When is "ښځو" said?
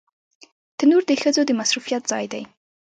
1.21-1.41